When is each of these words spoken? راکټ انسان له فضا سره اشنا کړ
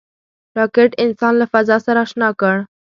راکټ 0.57 0.91
انسان 1.03 1.33
له 1.41 1.45
فضا 1.51 1.77
سره 1.85 1.99
اشنا 2.05 2.29
کړ 2.41 2.55